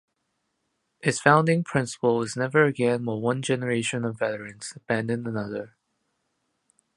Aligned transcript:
Its 1.01 1.19
founding 1.19 1.63
principle 1.63 2.23
is 2.23 2.35
Never 2.35 2.63
again 2.65 3.05
will 3.05 3.21
one 3.21 3.43
generation 3.43 4.03
of 4.03 4.17
veterans 4.17 4.73
abandon 4.75 5.27
another. 5.27 5.75